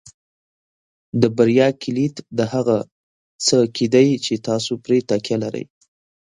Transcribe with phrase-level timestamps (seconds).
[1.21, 2.77] د بریا کلید د هغه
[3.45, 5.65] څه کې دی چې تاسو پرې تکیه لرئ.